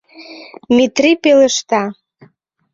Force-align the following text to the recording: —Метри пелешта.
—Метри 0.75 1.11
пелешта. 1.21 1.83